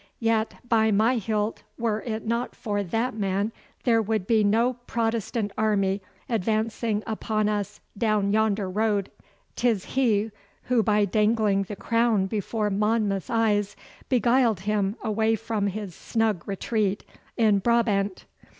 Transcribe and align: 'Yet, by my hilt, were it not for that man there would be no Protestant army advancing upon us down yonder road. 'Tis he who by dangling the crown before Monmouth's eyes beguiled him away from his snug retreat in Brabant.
'Yet, 0.17 0.55
by 0.67 0.89
my 0.89 1.17
hilt, 1.17 1.61
were 1.77 2.01
it 2.01 2.25
not 2.25 2.55
for 2.55 2.81
that 2.81 3.13
man 3.13 3.51
there 3.83 4.01
would 4.01 4.25
be 4.25 4.43
no 4.43 4.73
Protestant 4.87 5.51
army 5.59 6.01
advancing 6.27 7.03
upon 7.05 7.47
us 7.47 7.81
down 7.95 8.33
yonder 8.33 8.67
road. 8.67 9.11
'Tis 9.55 9.85
he 9.85 10.31
who 10.63 10.81
by 10.81 11.05
dangling 11.05 11.65
the 11.65 11.75
crown 11.75 12.25
before 12.25 12.71
Monmouth's 12.71 13.29
eyes 13.29 13.75
beguiled 14.09 14.61
him 14.61 14.95
away 15.03 15.35
from 15.35 15.67
his 15.67 15.93
snug 15.93 16.47
retreat 16.47 17.03
in 17.37 17.59
Brabant. 17.59 18.25